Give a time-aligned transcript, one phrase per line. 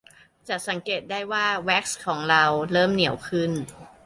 [0.47, 3.51] จะสังเกตได้ว่าแว็กซ์ของเราเริ่มเหนียวขึ้น